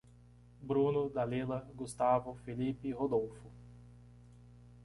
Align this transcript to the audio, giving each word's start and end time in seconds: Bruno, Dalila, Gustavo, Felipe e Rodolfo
Bruno, 0.59 1.09
Dalila, 1.11 1.69
Gustavo, 1.75 2.33
Felipe 2.43 2.87
e 2.87 2.91
Rodolfo 2.91 3.51